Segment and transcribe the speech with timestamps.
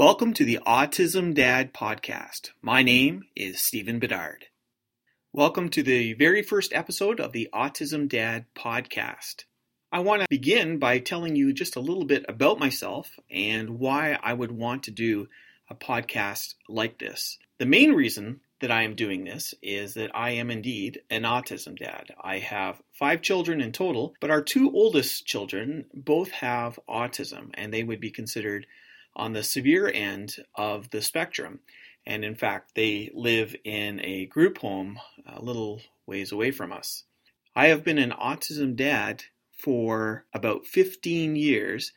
[0.00, 2.52] Welcome to the Autism Dad podcast.
[2.62, 4.46] My name is Stephen Bedard.
[5.30, 9.44] Welcome to the very first episode of the Autism Dad podcast.
[9.92, 14.18] I want to begin by telling you just a little bit about myself and why
[14.22, 15.28] I would want to do
[15.68, 17.36] a podcast like this.
[17.58, 21.78] The main reason that I am doing this is that I am indeed an autism
[21.78, 22.14] dad.
[22.18, 27.70] I have five children in total, but our two oldest children both have autism and
[27.70, 28.66] they would be considered
[29.14, 31.60] on the severe end of the spectrum.
[32.06, 37.04] And in fact, they live in a group home a little ways away from us.
[37.54, 41.92] I have been an autism dad for about 15 years,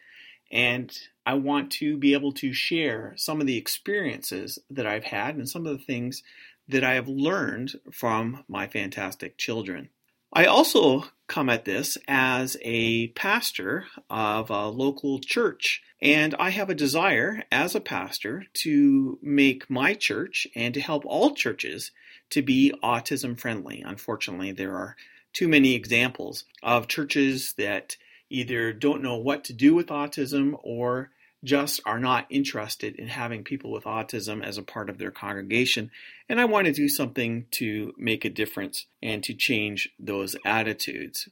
[0.52, 0.92] and
[1.26, 5.48] I want to be able to share some of the experiences that I've had and
[5.48, 6.22] some of the things
[6.68, 9.90] that I have learned from my fantastic children.
[10.36, 16.72] I also come at this as a pastor of a local church, and I have
[16.72, 21.92] a desire as a pastor to make my church and to help all churches
[22.32, 23.84] to be autism friendly.
[23.86, 24.96] Unfortunately, there are
[25.34, 27.96] too many examples of churches that
[28.32, 31.12] either don't know what to do with autism or
[31.44, 35.92] just are not interested in having people with autism as a part of their congregation.
[36.30, 41.30] And I want to do something to make a difference and to change those attitudes.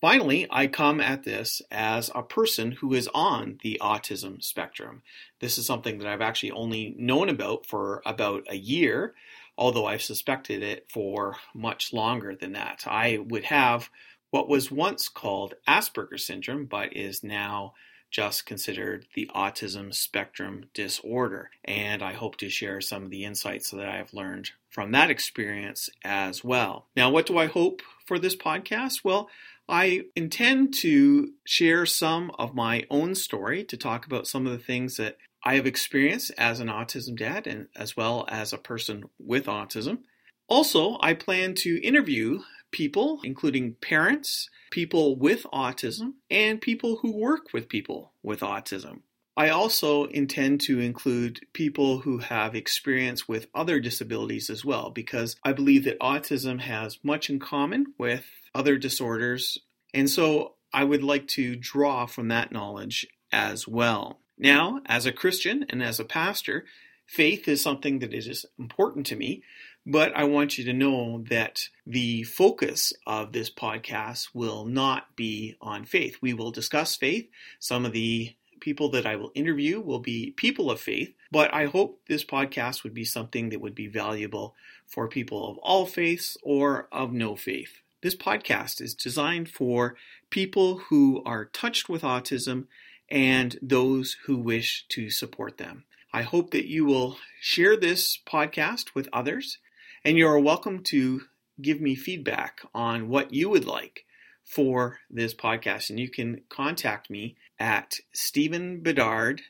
[0.00, 5.02] Finally, I come at this as a person who is on the autism spectrum.
[5.40, 9.14] This is something that I've actually only known about for about a year,
[9.56, 12.82] although I've suspected it for much longer than that.
[12.86, 13.88] I would have
[14.30, 17.72] what was once called Asperger's syndrome, but is now
[18.14, 21.50] just considered the autism spectrum disorder.
[21.64, 25.10] And I hope to share some of the insights that I have learned from that
[25.10, 26.86] experience as well.
[26.96, 29.02] Now, what do I hope for this podcast?
[29.02, 29.28] Well,
[29.68, 34.64] I intend to share some of my own story to talk about some of the
[34.64, 39.06] things that I have experienced as an autism dad and as well as a person
[39.18, 39.98] with autism.
[40.46, 42.42] Also, I plan to interview
[42.74, 46.10] people, including parents, people with autism, mm-hmm.
[46.32, 49.02] and people who work with people with autism.
[49.36, 55.36] I also intend to include people who have experience with other disabilities as well, because
[55.44, 58.24] I believe that autism has much in common with
[58.54, 59.58] other disorders,
[59.92, 64.18] and so I would like to draw from that knowledge as well.
[64.36, 66.64] Now, as a Christian and as a pastor,
[67.06, 69.42] faith is something that is important to me,
[69.86, 75.56] but I want you to know that the focus of this podcast will not be
[75.60, 76.16] on faith.
[76.22, 77.28] We will discuss faith.
[77.58, 81.66] Some of the people that I will interview will be people of faith, but I
[81.66, 84.54] hope this podcast would be something that would be valuable
[84.86, 87.82] for people of all faiths or of no faith.
[88.00, 89.96] This podcast is designed for
[90.30, 92.66] people who are touched with autism
[93.10, 95.84] and those who wish to support them.
[96.14, 99.58] I hope that you will share this podcast with others
[100.04, 101.22] and you are welcome to
[101.60, 104.04] give me feedback on what you would like
[104.44, 105.90] for this podcast.
[105.90, 109.42] And you can contact me at Stephen Bedard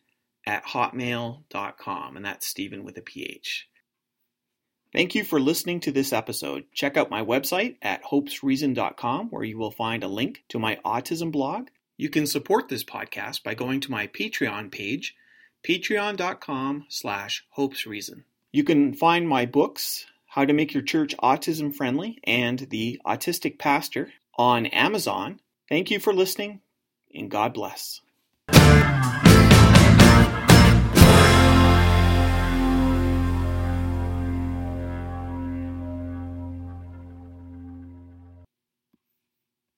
[0.46, 2.16] at hotmail.com.
[2.16, 3.68] And that's Stephen with a PH.
[4.90, 6.64] Thank you for listening to this episode.
[6.72, 11.30] Check out my website at hopesreason.com where you will find a link to my autism
[11.30, 11.68] blog.
[11.98, 15.14] You can support this podcast by going to my Patreon page,
[15.66, 18.24] patreon.com slash hopesreason.
[18.52, 23.58] You can find my books, how to Make Your Church Autism Friendly, and The Autistic
[23.58, 25.40] Pastor on Amazon.
[25.68, 26.60] Thank you for listening,
[27.14, 28.00] and God bless.